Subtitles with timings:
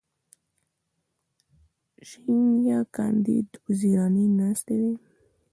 [2.09, 4.93] ژینینه کاندید وزیرانې ناستې وې.